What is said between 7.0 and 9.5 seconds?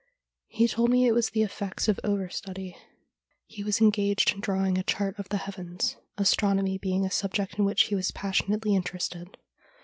a subject in which he was passionately interested.